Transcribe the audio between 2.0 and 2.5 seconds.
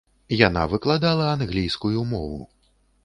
мову.